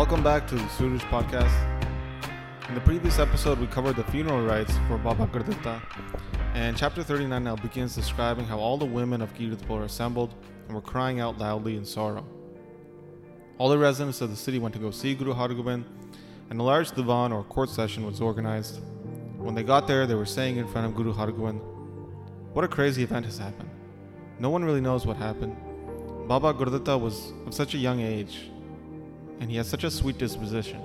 Welcome 0.00 0.22
back 0.22 0.46
to 0.46 0.54
the 0.54 0.66
Suraj 0.70 1.02
podcast. 1.12 1.52
In 2.70 2.74
the 2.74 2.80
previous 2.80 3.18
episode, 3.18 3.58
we 3.58 3.66
covered 3.66 3.96
the 3.96 4.04
funeral 4.04 4.42
rites 4.42 4.72
for 4.88 4.96
Baba 4.96 5.26
Gurdita, 5.26 5.78
and 6.54 6.74
chapter 6.74 7.02
39 7.02 7.44
now 7.44 7.54
begins 7.54 7.96
describing 7.96 8.46
how 8.46 8.58
all 8.58 8.78
the 8.78 8.86
women 8.86 9.20
of 9.20 9.34
Kirtipur 9.34 9.84
assembled 9.84 10.34
and 10.64 10.74
were 10.74 10.80
crying 10.80 11.20
out 11.20 11.36
loudly 11.36 11.76
in 11.76 11.84
sorrow. 11.84 12.24
All 13.58 13.68
the 13.68 13.76
residents 13.76 14.22
of 14.22 14.30
the 14.30 14.36
city 14.36 14.58
went 14.58 14.72
to 14.74 14.80
go 14.80 14.90
see 14.90 15.14
Guru 15.14 15.34
Hargobind, 15.34 15.84
and 16.48 16.58
a 16.58 16.62
large 16.62 16.92
divan 16.92 17.30
or 17.30 17.44
court 17.44 17.68
session 17.68 18.06
was 18.06 18.22
organized. 18.22 18.80
When 19.36 19.54
they 19.54 19.62
got 19.62 19.86
there, 19.86 20.06
they 20.06 20.14
were 20.14 20.24
saying 20.24 20.56
in 20.56 20.66
front 20.66 20.86
of 20.86 20.94
Guru 20.94 21.12
Hargobind, 21.12 21.60
What 22.54 22.64
a 22.64 22.68
crazy 22.68 23.02
event 23.02 23.26
has 23.26 23.36
happened. 23.36 23.68
No 24.38 24.48
one 24.48 24.64
really 24.64 24.80
knows 24.80 25.04
what 25.04 25.18
happened. 25.18 25.54
Baba 26.26 26.54
Gurdita 26.54 26.98
was 26.98 27.34
of 27.46 27.52
such 27.52 27.74
a 27.74 27.78
young 27.78 28.00
age, 28.00 28.50
and 29.40 29.50
he 29.50 29.56
had 29.56 29.66
such 29.66 29.84
a 29.84 29.90
sweet 29.90 30.18
disposition. 30.18 30.80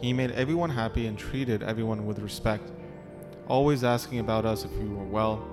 He 0.00 0.12
made 0.12 0.32
everyone 0.32 0.70
happy 0.70 1.06
and 1.06 1.18
treated 1.18 1.62
everyone 1.62 2.06
with 2.06 2.18
respect, 2.18 2.72
always 3.46 3.84
asking 3.84 4.18
about 4.18 4.44
us 4.44 4.64
if 4.64 4.72
we 4.72 4.88
were 4.88 5.04
well. 5.04 5.46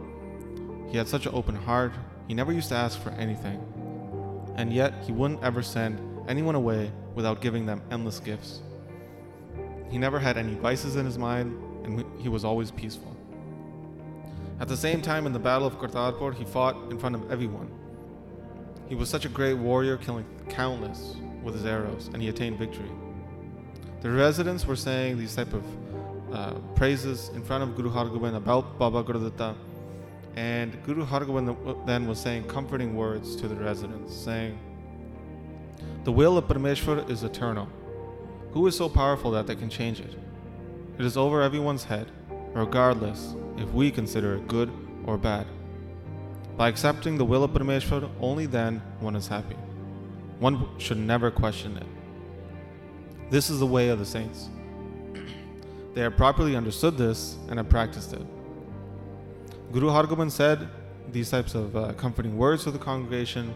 He 0.90 0.98
had 0.98 1.08
such 1.08 1.26
an 1.26 1.36
open 1.36 1.56
heart, 1.56 1.92
he 2.28 2.34
never 2.34 2.52
used 2.52 2.70
to 2.70 2.76
ask 2.76 3.00
for 3.02 3.10
anything. 3.12 3.62
And 4.56 4.74
yet, 4.74 4.94
he 5.06 5.12
wouldn't 5.12 5.44
ever 5.44 5.62
send 5.62 6.00
anyone 6.28 6.56
away 6.56 6.92
without 7.16 7.42
giving 7.42 7.66
them 7.66 7.82
endless 7.92 8.20
gifts. 8.20 8.62
He 9.90 9.98
never 9.98 10.20
had 10.20 10.38
any 10.38 10.56
vices 10.56 10.96
in 10.96 11.06
his 11.06 11.18
mind, 11.18 11.58
and 11.84 12.06
he 12.22 12.30
was 12.30 12.46
always 12.46 12.72
peaceful. 12.72 13.16
At 14.60 14.68
the 14.68 14.78
same 14.78 15.02
time, 15.02 15.26
in 15.26 15.34
the 15.34 15.40
Battle 15.40 15.68
of 15.68 15.80
Kartarpur, 15.80 16.34
he 16.36 16.46
fought 16.46 16.76
in 16.92 16.98
front 16.98 17.16
of 17.16 17.32
everyone. 17.32 17.70
He 18.88 18.96
was 18.96 19.10
such 19.10 19.26
a 19.26 19.30
great 19.30 19.56
warrior, 19.56 19.98
killing 19.98 20.26
countless 20.50 21.16
with 21.44 21.56
his 21.56 21.66
arrows, 21.66 22.10
and 22.14 22.22
he 22.22 22.30
attained 22.30 22.58
victory. 22.58 22.90
The 24.02 24.10
residents 24.10 24.66
were 24.66 24.76
saying 24.76 25.18
these 25.18 25.36
type 25.36 25.54
of 25.54 25.64
uh, 26.34 26.54
praises 26.76 27.30
in 27.36 27.44
front 27.44 27.64
of 27.64 27.76
Guru 27.76 27.92
Hargobind 27.92 28.36
about 28.36 28.80
Baba 28.80 29.04
Gurdita, 29.04 29.56
and 30.36 30.82
Guru 30.84 31.06
Hargobind 31.06 31.86
then 31.86 32.08
was 32.08 32.20
saying 32.20 32.46
comforting 32.46 32.96
words 32.96 33.36
to 33.36 33.48
the 33.48 33.56
residents, 33.56 34.16
saying, 34.16 34.58
The 36.04 36.12
will 36.12 36.38
of 36.38 36.46
Parameshwar 36.46 37.10
is 37.10 37.24
eternal. 37.24 37.68
Who 38.54 38.66
is 38.68 38.76
so 38.76 38.90
powerful 38.90 39.32
that 39.32 39.48
they 39.48 39.56
can 39.56 39.70
change 39.70 40.00
it? 40.00 40.16
It 40.98 41.06
is 41.06 41.18
over 41.18 41.42
everyone's 41.42 41.84
head, 41.84 42.08
regardless 42.54 43.36
if 43.58 43.70
we 43.72 43.92
consider 43.92 44.36
it 44.36 44.48
good 44.48 44.72
or 45.06 45.18
bad. 45.18 45.48
By 46.58 46.70
accepting 46.70 47.18
the 47.18 47.26
will 47.26 47.44
of 47.44 47.52
Parameshwar, 47.52 48.10
only 48.20 48.46
then 48.46 48.82
one 49.00 49.16
is 49.16 49.28
happy. 49.28 49.56
One 50.42 50.68
should 50.80 50.98
never 50.98 51.30
question 51.30 51.78
it. 51.78 51.86
This 53.30 53.52
is 53.52 53.60
the 53.60 53.68
way 53.68 53.90
of 53.90 54.00
the 54.00 54.06
saints. 54.06 54.50
They 55.94 56.02
have 56.02 56.18
properly 56.18 56.56
understood 56.56 56.98
this 56.98 57.38
and 57.48 57.60
have 57.60 57.70
practiced 57.70 58.14
it. 58.14 58.26
Guru 59.72 59.90
Hargobind 59.90 60.32
said 60.32 60.68
these 61.12 61.30
types 61.30 61.54
of 61.54 61.76
uh, 61.76 61.94
comforting 61.94 62.38
words 62.38 62.64
to 62.64 62.72
the 62.72 62.80
congregation, 62.80 63.54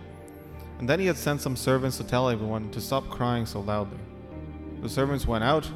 and 0.78 0.88
then 0.88 1.00
he 1.00 1.08
had 1.08 1.18
sent 1.18 1.42
some 1.42 1.56
servants 1.56 1.98
to 1.98 2.04
tell 2.04 2.30
everyone 2.30 2.70
to 2.70 2.80
stop 2.80 3.10
crying 3.10 3.48
so 3.48 3.62
loudly. 3.62 3.98
The 4.84 4.90
servants 4.90 5.26
went 5.26 5.44
out 5.44 5.68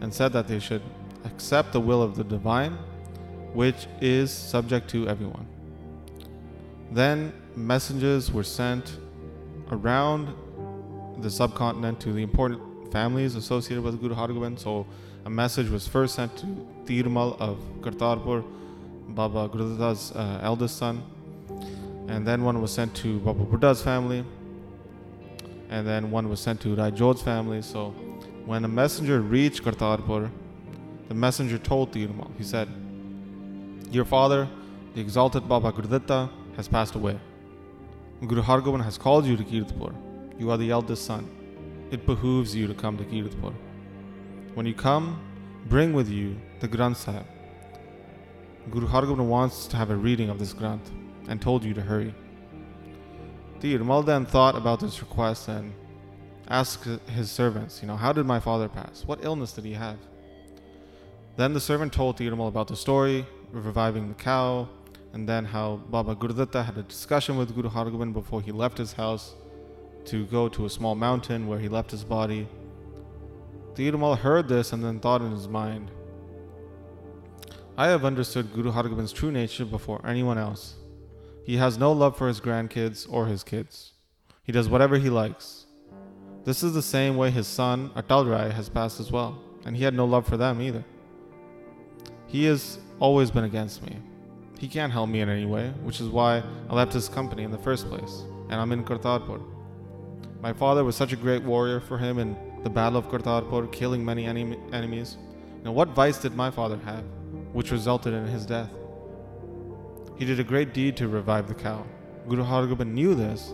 and 0.00 0.14
said 0.14 0.32
that 0.34 0.46
they 0.46 0.60
should 0.60 0.82
accept 1.24 1.72
the 1.72 1.80
will 1.80 2.02
of 2.02 2.14
the 2.14 2.22
divine, 2.22 2.78
which 3.52 3.88
is 4.00 4.30
subject 4.30 4.88
to 4.90 5.08
everyone. 5.08 5.48
Then 6.92 7.32
messengers 7.56 8.30
were 8.30 8.44
sent 8.44 8.98
around 9.70 10.34
the 11.18 11.30
subcontinent 11.30 12.00
to 12.00 12.12
the 12.12 12.22
important 12.22 12.60
families 12.92 13.34
associated 13.34 13.82
with 13.82 14.00
Guru 14.00 14.14
Hargobind. 14.14 14.58
So 14.58 14.86
a 15.24 15.30
message 15.30 15.68
was 15.68 15.88
first 15.88 16.14
sent 16.14 16.36
to 16.38 16.46
Dhirmal 16.84 17.38
of 17.40 17.58
Kartarpur, 17.80 18.44
Baba 19.08 19.48
Gurdita's 19.48 20.12
uh, 20.12 20.40
eldest 20.42 20.76
son, 20.76 21.02
and 22.08 22.26
then 22.26 22.44
one 22.44 22.60
was 22.60 22.72
sent 22.72 22.94
to 22.96 23.18
Baba 23.20 23.44
Buddha's 23.44 23.82
family, 23.82 24.24
and 25.68 25.86
then 25.86 26.10
one 26.10 26.28
was 26.28 26.40
sent 26.40 26.60
to 26.60 26.76
Rajod's 26.76 27.22
family. 27.22 27.62
So 27.62 27.90
when 28.44 28.64
a 28.64 28.68
messenger 28.68 29.20
reached 29.20 29.62
Kartarpur, 29.64 30.30
the 31.08 31.14
messenger 31.14 31.58
told 31.58 31.92
Dhirmal, 31.92 32.30
he 32.36 32.44
said, 32.44 32.68
Your 33.90 34.04
father, 34.04 34.48
the 34.94 35.00
exalted 35.00 35.48
Baba 35.48 35.72
Gurdita, 35.72 36.30
has 36.56 36.68
passed 36.68 36.94
away. 36.94 37.18
Guru 38.24 38.42
Hargobind 38.42 38.82
has 38.82 38.96
called 38.96 39.26
you 39.26 39.36
to 39.36 39.44
Kirtipur. 39.44 39.94
You 40.38 40.50
are 40.50 40.56
the 40.56 40.70
eldest 40.70 41.04
son. 41.04 41.28
It 41.90 42.06
behooves 42.06 42.54
you 42.54 42.66
to 42.66 42.74
come 42.74 42.96
to 42.96 43.04
Kirtipur. 43.04 43.52
When 44.54 44.64
you 44.64 44.74
come, 44.74 45.20
bring 45.68 45.92
with 45.92 46.08
you 46.08 46.36
the 46.60 46.68
Granth 46.68 46.96
Sahib. 46.96 47.26
Guru 48.70 48.88
Hargobind 48.88 49.26
wants 49.26 49.66
to 49.68 49.76
have 49.76 49.90
a 49.90 49.96
reading 49.96 50.30
of 50.30 50.38
this 50.38 50.54
Granth 50.54 50.90
and 51.28 51.42
told 51.42 51.62
you 51.62 51.74
to 51.74 51.82
hurry. 51.82 52.14
Dhirmal 53.60 54.04
then 54.04 54.24
thought 54.24 54.56
about 54.56 54.80
this 54.80 55.00
request 55.00 55.48
and 55.48 55.72
asked 56.48 56.84
his 57.08 57.30
servants, 57.30 57.82
you 57.82 57.88
know, 57.88 57.96
how 57.96 58.12
did 58.12 58.24
my 58.24 58.40
father 58.40 58.68
pass? 58.68 59.04
What 59.04 59.24
illness 59.24 59.52
did 59.52 59.64
he 59.64 59.74
have? 59.74 59.98
Then 61.36 61.52
the 61.52 61.60
servant 61.60 61.92
told 61.92 62.18
Dhirmal 62.18 62.48
about 62.48 62.68
the 62.68 62.76
story, 62.76 63.26
reviving 63.52 64.08
the 64.08 64.14
cow, 64.14 64.68
and 65.16 65.26
then 65.26 65.46
how 65.46 65.76
Baba 65.88 66.14
Gurdita 66.14 66.62
had 66.62 66.76
a 66.76 66.82
discussion 66.82 67.38
with 67.38 67.54
Guru 67.54 67.70
Hargobind 67.70 68.12
before 68.12 68.42
he 68.42 68.52
left 68.52 68.76
his 68.76 68.92
house 68.92 69.34
to 70.04 70.26
go 70.26 70.46
to 70.50 70.66
a 70.66 70.68
small 70.68 70.94
mountain 70.94 71.46
where 71.46 71.58
he 71.58 71.70
left 71.70 71.90
his 71.90 72.04
body. 72.04 72.46
Dhirmal 73.74 74.18
heard 74.18 74.46
this 74.46 74.74
and 74.74 74.84
then 74.84 75.00
thought 75.00 75.22
in 75.22 75.30
his 75.30 75.48
mind, 75.48 75.90
I 77.78 77.88
have 77.88 78.04
understood 78.04 78.52
Guru 78.52 78.72
Hargobind's 78.72 79.14
true 79.14 79.32
nature 79.32 79.64
before 79.64 80.06
anyone 80.06 80.36
else. 80.36 80.74
He 81.44 81.56
has 81.56 81.78
no 81.78 81.92
love 81.92 82.18
for 82.18 82.28
his 82.28 82.42
grandkids 82.42 83.06
or 83.10 83.24
his 83.24 83.42
kids. 83.42 83.94
He 84.42 84.52
does 84.52 84.68
whatever 84.68 84.98
he 84.98 85.08
likes. 85.08 85.64
This 86.44 86.62
is 86.62 86.74
the 86.74 86.82
same 86.82 87.16
way 87.16 87.30
his 87.30 87.46
son, 87.46 87.88
Atal 87.96 88.30
Rai, 88.30 88.50
has 88.50 88.68
passed 88.68 89.00
as 89.00 89.10
well, 89.10 89.38
and 89.64 89.78
he 89.78 89.82
had 89.82 89.94
no 89.94 90.04
love 90.04 90.26
for 90.26 90.36
them 90.36 90.60
either. 90.60 90.84
He 92.26 92.44
has 92.44 92.78
always 93.00 93.30
been 93.30 93.44
against 93.44 93.82
me. 93.82 93.96
He 94.58 94.68
can't 94.68 94.92
help 94.92 95.10
me 95.10 95.20
in 95.20 95.28
any 95.28 95.44
way, 95.44 95.68
which 95.82 96.00
is 96.00 96.08
why 96.08 96.42
I 96.70 96.74
left 96.74 96.92
his 96.92 97.08
company 97.08 97.42
in 97.42 97.50
the 97.50 97.58
first 97.58 97.88
place, 97.88 98.22
and 98.48 98.54
I'm 98.54 98.72
in 98.72 98.84
Kartarpur. 98.84 99.42
My 100.40 100.52
father 100.52 100.82
was 100.82 100.96
such 100.96 101.12
a 101.12 101.16
great 101.16 101.42
warrior 101.42 101.78
for 101.80 101.98
him 101.98 102.18
in 102.18 102.36
the 102.62 102.70
Battle 102.70 102.98
of 102.98 103.08
Kartarpur, 103.08 103.70
killing 103.70 104.02
many 104.04 104.24
enemies. 104.24 105.18
Now, 105.62 105.72
what 105.72 105.90
vice 105.90 106.18
did 106.18 106.34
my 106.34 106.50
father 106.50 106.78
have, 106.84 107.04
which 107.52 107.70
resulted 107.70 108.14
in 108.14 108.26
his 108.26 108.46
death? 108.46 108.70
He 110.16 110.24
did 110.24 110.40
a 110.40 110.44
great 110.44 110.72
deed 110.72 110.96
to 110.96 111.08
revive 111.08 111.48
the 111.48 111.54
cow. 111.54 111.84
Guru 112.26 112.42
Hargobind 112.42 112.92
knew 112.92 113.14
this, 113.14 113.52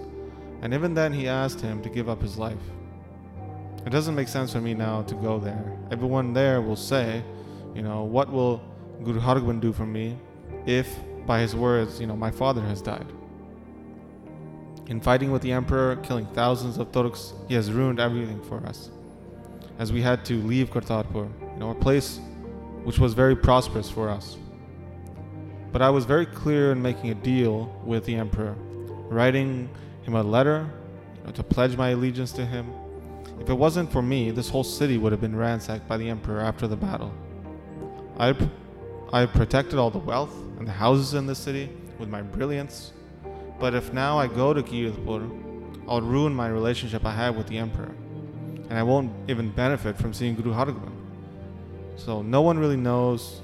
and 0.61 0.73
even 0.73 0.95
then 0.95 1.13
he 1.13 1.27
asked 1.27 1.61
him 1.61 1.83
to 1.83 1.89
give 1.89 2.09
up 2.09 2.23
his 2.23 2.39
life. 2.39 2.63
It 3.85 3.91
doesn't 3.91 4.15
make 4.15 4.29
sense 4.29 4.53
for 4.53 4.61
me 4.61 4.75
now 4.75 5.03
to 5.03 5.15
go 5.17 5.41
there. 5.41 5.77
Everyone 5.91 6.33
there 6.33 6.61
will 6.61 6.77
say, 6.77 7.25
you 7.75 7.83
know, 7.83 8.05
what 8.05 8.31
will 8.31 8.63
Guru 9.03 9.19
Hargobind 9.19 9.61
do 9.61 9.73
for 9.73 9.87
me 9.87 10.17
if, 10.67 10.99
by 11.27 11.41
his 11.41 11.55
words, 11.55 12.01
you 12.01 12.07
know, 12.07 12.17
my 12.17 12.31
father 12.31 12.63
has 12.63 12.83
died. 12.83 13.07
In 14.87 15.01
fighting 15.01 15.31
with 15.31 15.43
the 15.43 15.53
emperor, 15.53 15.97
killing 15.97 16.27
thousands 16.27 16.79
of 16.79 16.93
Turks, 16.93 17.33
he 17.49 17.55
has 17.55 17.73
ruined 17.73 18.01
everything 18.01 18.43
for 18.43 18.59
us. 18.67 18.91
As 19.79 19.93
we 19.93 20.03
had 20.03 20.25
to 20.27 20.43
leave 20.43 20.71
Kartarpur, 20.71 21.31
you 21.55 21.59
know, 21.59 21.71
a 21.71 21.75
place 21.75 22.21
which 22.85 22.99
was 22.99 23.15
very 23.15 23.37
prosperous 23.37 23.89
for 23.89 24.09
us. 24.09 24.37
But 25.73 25.83
I 25.83 25.91
was 25.91 26.05
very 26.05 26.27
clear 26.27 26.73
in 26.73 26.83
making 26.83 27.11
a 27.11 27.15
deal 27.15 27.75
with 27.85 28.05
the 28.05 28.17
emperor, 28.17 28.55
writing 29.09 29.71
him 30.03 30.15
a 30.15 30.23
letter 30.23 30.69
you 31.17 31.27
know, 31.27 31.33
to 31.33 31.43
pledge 31.43 31.77
my 31.77 31.91
allegiance 31.91 32.33
to 32.33 32.45
him. 32.45 32.71
If 33.41 33.49
it 33.49 33.55
wasn't 33.55 33.91
for 33.91 34.03
me, 34.03 34.31
this 34.31 34.49
whole 34.49 34.65
city 34.65 34.99
would 34.99 35.13
have 35.13 35.21
been 35.21 35.35
ransacked 35.35 35.89
by 35.89 35.97
the 35.97 36.09
emperor 36.09 36.41
after 36.41 36.67
the 36.67 36.77
battle. 36.77 37.13
I 38.19 38.35
I 39.15 39.21
have 39.21 39.33
protected 39.33 39.79
all 39.79 39.91
the 39.91 39.99
wealth 39.99 40.35
and 40.59 40.67
the 40.67 40.73
houses 40.73 41.13
in 41.13 41.27
the 41.27 41.35
city 41.35 41.69
with 41.99 42.09
my 42.09 42.23
brilliance. 42.23 42.93
But 43.61 43.75
if 43.75 43.93
now 43.93 44.19
I 44.19 44.27
go 44.27 44.55
to 44.55 44.63
Kirtipur, 44.63 45.29
I'll 45.87 46.01
ruin 46.01 46.35
my 46.35 46.49
relationship 46.49 47.05
I 47.05 47.13
have 47.13 47.37
with 47.37 47.47
the 47.47 47.59
emperor, 47.59 47.91
and 48.71 48.73
I 48.73 48.83
won't 48.83 49.13
even 49.29 49.51
benefit 49.51 49.99
from 49.99 50.15
seeing 50.15 50.35
Guru 50.35 50.53
Hargobind. 50.53 50.97
So 51.97 52.23
no 52.23 52.41
one 52.41 52.59
really 52.59 52.77
knows 52.77 53.43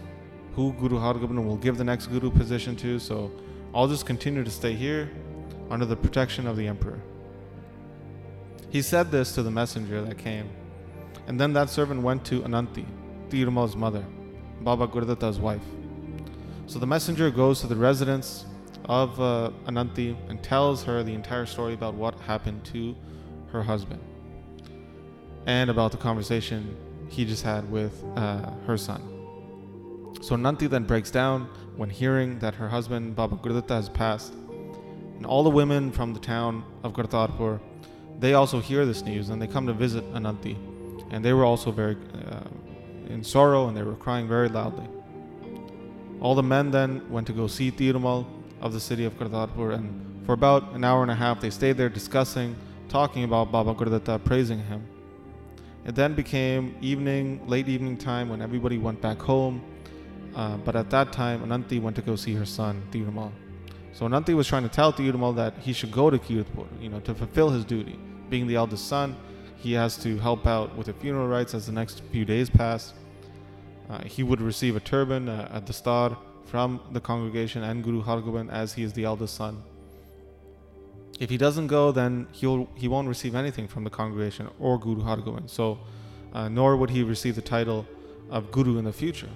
who 0.54 0.72
Guru 0.72 0.98
Hargobind 0.98 1.44
will 1.44 1.58
give 1.58 1.76
the 1.76 1.84
next 1.84 2.06
guru 2.06 2.30
position 2.30 2.74
to, 2.76 2.98
so 2.98 3.30
I'll 3.74 3.88
just 3.88 4.06
continue 4.06 4.42
to 4.42 4.50
stay 4.50 4.72
here 4.72 5.10
under 5.70 5.84
the 5.84 5.96
protection 5.96 6.46
of 6.46 6.56
the 6.56 6.66
emperor. 6.66 6.98
He 8.70 8.80
said 8.80 9.10
this 9.10 9.34
to 9.34 9.42
the 9.42 9.50
messenger 9.50 10.00
that 10.00 10.16
came, 10.16 10.48
and 11.26 11.38
then 11.38 11.52
that 11.52 11.68
servant 11.68 12.02
went 12.02 12.24
to 12.24 12.42
Ananti, 12.44 12.86
Dhirmal's 13.28 13.76
mother. 13.76 14.04
Baba 14.60 14.86
Gurdita's 14.86 15.38
wife. 15.38 15.64
So 16.66 16.78
the 16.78 16.86
messenger 16.86 17.30
goes 17.30 17.60
to 17.62 17.66
the 17.66 17.76
residence 17.76 18.46
of 18.86 19.20
uh, 19.20 19.50
Ananti 19.66 20.16
and 20.28 20.42
tells 20.42 20.82
her 20.84 21.02
the 21.02 21.14
entire 21.14 21.46
story 21.46 21.74
about 21.74 21.94
what 21.94 22.18
happened 22.20 22.64
to 22.66 22.94
her 23.52 23.62
husband. 23.62 24.00
and 25.48 25.70
about 25.70 25.90
the 25.90 25.96
conversation 25.96 26.76
he 27.08 27.24
just 27.24 27.42
had 27.42 27.68
with 27.70 28.04
uh, 28.16 28.50
her 28.66 28.76
son. 28.76 29.02
So 30.20 30.36
Nanti 30.36 30.68
then 30.68 30.84
breaks 30.84 31.10
down 31.10 31.48
when 31.76 31.88
hearing 31.88 32.38
that 32.40 32.54
her 32.54 32.68
husband 32.68 33.16
Baba 33.16 33.36
Gurditta 33.36 33.70
has 33.70 33.88
passed. 33.88 34.34
And 35.16 35.24
all 35.24 35.42
the 35.42 35.50
women 35.50 35.90
from 35.90 36.12
the 36.12 36.20
town 36.20 36.64
of 36.82 36.92
Kartarpur, 36.92 37.60
they 38.20 38.34
also 38.34 38.60
hear 38.60 38.84
this 38.84 39.02
news 39.02 39.30
and 39.30 39.40
they 39.40 39.46
come 39.46 39.66
to 39.66 39.72
visit 39.72 40.04
Ananti. 40.14 40.56
And 41.10 41.24
they 41.24 41.32
were 41.32 41.46
also 41.46 41.70
very 41.70 41.96
uh, 42.30 42.40
in 43.08 43.24
sorrow 43.24 43.68
and 43.68 43.76
they 43.76 43.82
were 43.82 43.94
crying 43.94 44.28
very 44.28 44.48
loudly. 44.48 44.86
All 46.20 46.34
the 46.34 46.42
men 46.42 46.70
then 46.70 47.08
went 47.10 47.26
to 47.28 47.32
go 47.32 47.46
see 47.46 47.70
Dhirmal 47.70 48.26
of 48.60 48.72
the 48.72 48.80
city 48.80 49.04
of 49.04 49.18
Kartarpur 49.18 49.74
and 49.74 50.26
for 50.26 50.32
about 50.32 50.72
an 50.72 50.84
hour 50.84 51.02
and 51.02 51.10
a 51.10 51.14
half 51.14 51.40
they 51.40 51.50
stayed 51.50 51.76
there 51.76 51.88
discussing, 51.88 52.54
talking 52.88 53.24
about 53.24 53.50
Baba 53.50 53.74
Gurditta, 53.74 54.22
praising 54.22 54.58
him. 54.58 54.86
It 55.86 55.94
then 55.94 56.14
became 56.14 56.76
evening, 56.82 57.40
late 57.46 57.68
evening 57.68 57.96
time 57.96 58.28
when 58.28 58.42
everybody 58.42 58.76
went 58.76 59.00
back 59.00 59.18
home. 59.20 59.62
Uh, 60.34 60.58
but 60.58 60.76
at 60.76 60.90
that 60.90 61.12
time, 61.12 61.42
Ananti 61.42 61.78
went 61.78 61.96
to 61.96 62.02
go 62.02 62.14
see 62.14 62.34
her 62.34 62.44
son, 62.44 62.82
Dhirmal. 62.92 63.32
So 63.94 64.04
Ananti 64.04 64.34
was 64.34 64.46
trying 64.46 64.64
to 64.64 64.68
tell 64.68 64.92
Dhirmal 64.92 65.34
that 65.36 65.56
he 65.58 65.72
should 65.72 65.90
go 65.90 66.10
to 66.10 66.18
Kirtpur, 66.18 66.66
you 66.80 66.90
know, 66.90 67.00
to 67.00 67.14
fulfill 67.14 67.48
his 67.48 67.64
duty. 67.64 67.98
Being 68.28 68.46
the 68.46 68.56
eldest 68.56 68.86
son, 68.86 69.16
he 69.58 69.72
has 69.72 69.96
to 69.98 70.18
help 70.18 70.46
out 70.46 70.76
with 70.76 70.86
the 70.86 70.92
funeral 70.92 71.28
rites 71.28 71.54
as 71.54 71.66
the 71.66 71.72
next 71.72 72.02
few 72.12 72.24
days 72.24 72.48
pass. 72.48 72.94
Uh, 73.90 74.02
he 74.04 74.22
would 74.22 74.40
receive 74.40 74.76
a 74.76 74.80
turban, 74.80 75.28
uh, 75.28 75.48
a 75.52 75.60
dastar 75.60 76.16
from 76.44 76.80
the 76.92 77.00
congregation 77.00 77.62
and 77.62 77.82
Guru 77.82 78.02
Hargobind 78.02 78.50
as 78.50 78.72
he 78.72 78.82
is 78.82 78.92
the 78.92 79.04
eldest 79.04 79.34
son. 79.34 79.62
If 81.18 81.30
he 81.30 81.36
doesn't 81.36 81.66
go, 81.66 81.90
then 81.90 82.28
he'll 82.32 82.68
he 82.74 82.86
won't 82.86 83.08
receive 83.08 83.34
anything 83.34 83.66
from 83.66 83.82
the 83.84 83.90
congregation 83.90 84.48
or 84.60 84.78
Guru 84.78 85.02
Hargobind. 85.02 85.50
So, 85.50 85.78
uh, 86.32 86.48
nor 86.48 86.76
would 86.76 86.90
he 86.90 87.02
receive 87.02 87.34
the 87.34 87.42
title 87.42 87.86
of 88.30 88.52
Guru 88.52 88.78
in 88.78 88.84
the 88.84 88.92
future. 88.92 89.30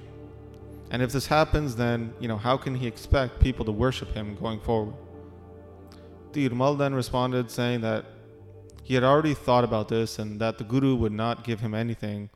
And 0.90 1.02
if 1.02 1.10
this 1.10 1.26
happens, 1.26 1.74
then 1.74 2.12
you 2.20 2.28
know 2.28 2.36
how 2.36 2.56
can 2.56 2.74
he 2.74 2.86
expect 2.86 3.40
people 3.40 3.64
to 3.64 3.72
worship 3.72 4.12
him 4.14 4.36
going 4.36 4.60
forward? 4.60 4.94
Dhirmal 6.32 6.78
then 6.78 6.94
responded, 6.94 7.50
saying 7.50 7.80
that 7.80 8.04
he 8.92 8.96
had 8.96 9.04
already 9.04 9.32
thought 9.32 9.64
about 9.64 9.88
this 9.88 10.18
and 10.18 10.38
that 10.38 10.58
the 10.58 10.64
Guru 10.64 10.94
would 10.96 11.12
not 11.12 11.44
give 11.44 11.60
him 11.60 11.72
anything, 11.72 12.28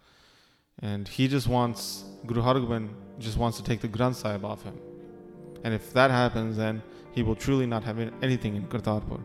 and 0.80 1.06
he 1.06 1.28
just 1.28 1.48
wants 1.48 2.04
Guru 2.24 2.40
Hargobind 2.40 2.88
just 3.18 3.36
wants 3.36 3.58
to 3.58 3.62
take 3.62 3.82
the 3.82 3.88
Granth 3.88 4.14
Sahib 4.14 4.42
off 4.42 4.62
him. 4.62 4.78
And 5.64 5.74
if 5.74 5.92
that 5.92 6.10
happens, 6.10 6.56
then 6.56 6.82
he 7.12 7.22
will 7.22 7.34
truly 7.34 7.66
not 7.66 7.84
have 7.84 7.98
anything 8.22 8.56
in 8.56 8.66
Kartarpur. 8.68 9.20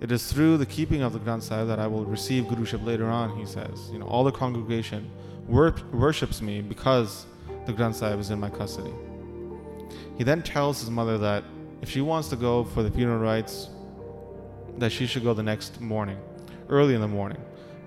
It 0.00 0.10
is 0.10 0.32
through 0.32 0.56
the 0.56 0.64
keeping 0.64 1.02
of 1.02 1.12
the 1.12 1.18
Granth 1.18 1.42
Sahib 1.42 1.68
that 1.68 1.78
I 1.78 1.86
will 1.86 2.06
receive 2.06 2.44
Guruship 2.44 2.82
later 2.86 3.08
on, 3.10 3.36
he 3.36 3.44
says. 3.44 3.90
You 3.92 3.98
know, 3.98 4.06
all 4.06 4.24
the 4.24 4.32
congregation 4.32 5.10
wor- 5.46 5.76
worships 5.92 6.40
me 6.40 6.62
because 6.62 7.26
the 7.66 7.74
Granth 7.74 7.96
Sahib 7.96 8.18
is 8.18 8.30
in 8.30 8.40
my 8.40 8.48
custody. 8.48 8.94
He 10.16 10.24
then 10.24 10.40
tells 10.40 10.80
his 10.80 10.88
mother 10.88 11.18
that 11.18 11.44
if 11.82 11.90
she 11.90 12.00
wants 12.00 12.28
to 12.30 12.36
go 12.36 12.64
for 12.64 12.82
the 12.82 12.90
funeral 12.90 13.18
rites, 13.18 13.68
that 14.78 14.90
she 14.90 15.06
should 15.06 15.24
go 15.24 15.34
the 15.34 15.42
next 15.42 15.80
morning, 15.80 16.18
early 16.68 16.94
in 16.94 17.00
the 17.00 17.08
morning. 17.08 17.38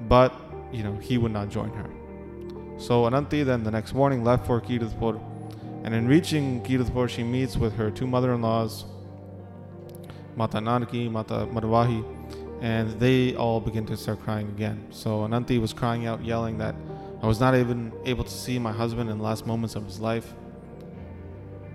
But, 0.07 0.33
you 0.71 0.83
know, 0.83 0.95
he 0.97 1.17
would 1.17 1.31
not 1.31 1.49
join 1.49 1.71
her. 1.73 1.89
So 2.77 3.05
Ananti 3.05 3.43
then 3.43 3.63
the 3.63 3.71
next 3.71 3.93
morning 3.93 4.23
left 4.23 4.47
for 4.47 4.59
Kirtpur, 4.59 5.21
and 5.83 5.93
in 5.93 6.07
reaching 6.07 6.63
Kirtpur, 6.63 7.09
she 7.09 7.23
meets 7.23 7.57
with 7.57 7.75
her 7.75 7.91
two 7.91 8.07
mother-in-laws, 8.07 8.85
Mata 10.35 10.57
Nanaki, 10.57 11.11
Mata 11.11 11.47
Marwahi, 11.51 12.03
and 12.61 12.99
they 12.99 13.35
all 13.35 13.59
begin 13.59 13.85
to 13.87 13.97
start 13.97 14.21
crying 14.21 14.47
again. 14.49 14.87
So 14.91 15.23
Ananti 15.23 15.57
was 15.57 15.73
crying 15.73 16.05
out, 16.05 16.23
yelling 16.23 16.57
that 16.59 16.75
I 17.21 17.27
was 17.27 17.39
not 17.39 17.55
even 17.55 17.91
able 18.05 18.23
to 18.23 18.31
see 18.31 18.57
my 18.57 18.71
husband 18.71 19.09
in 19.09 19.17
the 19.17 19.23
last 19.23 19.45
moments 19.45 19.75
of 19.75 19.85
his 19.85 19.99
life. 19.99 20.33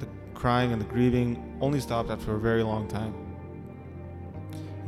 The 0.00 0.06
crying 0.34 0.72
and 0.72 0.80
the 0.80 0.86
grieving 0.86 1.58
only 1.60 1.80
stopped 1.80 2.10
after 2.10 2.34
a 2.34 2.38
very 2.38 2.62
long 2.62 2.88
time. 2.88 3.14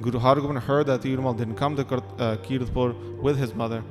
Guru 0.01 0.19
Hargobind 0.21 0.61
heard 0.63 0.87
that 0.87 1.03
the 1.03 1.17
Dhirmal 1.17 1.37
didn't 1.37 1.57
come 1.57 1.75
to 1.77 1.83
uh, 1.83 2.37
Kirtpur 2.37 3.21
with 3.21 3.37
his 3.37 3.55
mother, 3.55 3.83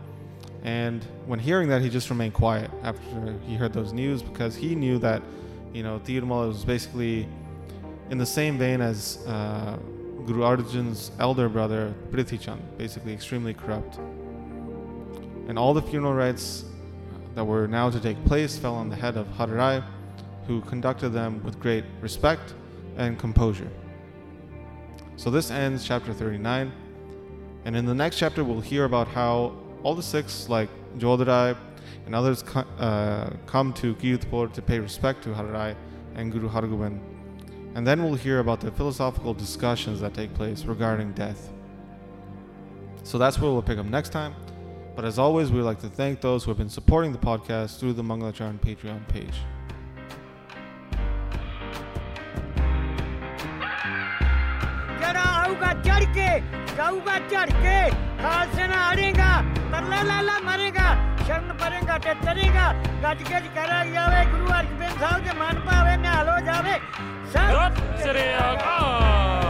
and 0.64 1.04
when 1.26 1.40
hearing 1.40 1.70
that, 1.70 1.82
he 1.82 1.90
just 1.90 2.10
remained 2.10 2.34
quiet 2.34 2.72
after 2.84 3.36
he 3.46 3.56
heard 3.56 3.74
those 3.74 3.94
news 3.94 4.22
because 4.22 4.56
he 4.56 4.76
knew 4.76 4.98
that, 5.00 5.22
you 5.74 5.84
know, 5.84 6.00
Dhirmal 6.00 6.48
was 6.48 6.66
basically 6.66 7.28
in 8.10 8.18
the 8.18 8.26
same 8.26 8.58
vein 8.58 8.82
as 8.82 9.20
uh, 9.28 9.78
Guru 10.26 10.42
Arjan's 10.42 11.12
elder 11.20 11.48
brother, 11.48 11.94
Prithi 12.12 12.40
Chand, 12.40 12.62
basically 12.78 13.14
extremely 13.14 13.54
corrupt. 13.54 13.98
And 15.48 15.58
all 15.58 15.74
the 15.74 15.82
funeral 15.82 16.14
rites 16.14 16.66
that 17.36 17.46
were 17.46 17.68
now 17.68 17.90
to 17.90 18.00
take 18.00 18.24
place 18.26 18.58
fell 18.58 18.76
on 18.76 18.90
the 18.90 18.96
head 18.96 19.16
of 19.16 19.28
Harirai, 19.38 19.84
who 20.48 20.62
conducted 20.62 21.10
them 21.10 21.42
with 21.44 21.60
great 21.60 21.86
respect 22.02 22.54
and 22.98 23.18
composure. 23.18 23.70
So 25.18 25.30
this 25.30 25.52
ends 25.52 25.86
chapter 25.86 26.14
39. 26.14 26.72
And 27.66 27.76
in 27.76 27.86
the 27.86 27.94
next 27.94 28.18
chapter, 28.18 28.44
we'll 28.44 28.62
hear 28.62 28.86
about 28.86 29.10
how 29.10 29.58
all 29.84 29.94
the 29.94 30.04
Sikhs, 30.04 30.48
like 30.48 30.70
Jodharai 30.98 31.58
and 32.06 32.16
others, 32.16 32.44
uh, 32.44 33.32
come 33.46 33.74
to 33.74 33.94
Kirtpur 33.96 34.54
to 34.54 34.62
pay 34.62 34.80
respect 34.80 35.24
to 35.24 35.30
Harirai 35.30 35.76
and 36.16 36.32
Guru 36.32 36.50
Hargobind 36.50 37.02
and 37.78 37.86
then 37.86 38.04
we'll 38.04 38.16
hear 38.16 38.40
about 38.40 38.60
the 38.60 38.72
philosophical 38.72 39.36
discussions 39.36 40.00
that 40.02 40.16
take 40.16 40.34
place 40.34 40.64
regarding 40.66 41.12
death. 41.12 41.54
So 43.04 43.20
that's 43.20 43.40
where 43.40 43.52
we'll 43.52 43.62
pick 43.62 43.78
up 43.78 43.86
next 43.86 44.10
time. 44.10 44.34
But 44.96 45.06
as 45.06 45.20
always, 45.20 45.52
we'd 45.52 45.62
like 45.62 45.80
to 45.82 45.88
thank 45.88 46.20
those 46.20 46.44
who 46.44 46.50
have 46.50 46.58
been 46.58 46.70
supporting 46.72 47.12
the 47.12 47.20
podcast 47.20 47.80
through 47.80 47.94
the 47.94 48.02
Mangalacharan 48.02 48.60
Patreon 48.60 49.08
page. 49.10 49.36
ਸ਼ਰਨ 61.26 61.54
ਪਰੇਗਾ 61.54 61.98
ਤੇ 61.98 62.14
ਤਰੇਗਾ, 62.14 62.74
ਗੱਜ 63.04 63.24
ਗੱਜ 63.32 63.48
ਕਰਾ 63.56 63.84
ਜਾਵੇ, 63.86 64.24
ਗੁਰੂ 64.26 64.48
ਅਰਜਨ 64.60 65.00
ਸਾਹਿਬ 65.00 65.24
ਦੇ 65.24 65.34
ਮਨ 65.40 65.60
ਭਾਵੇ 65.60 65.98
ਨਿਹਾਲ 65.98 66.30
ਹੋ 66.30 66.40
ਜਾਵੇ। 66.46 66.80
ਸਤਿ 67.34 68.04
ਸ੍ਰੀ 68.04 68.24
ਅਕਾਲ। 68.38 69.47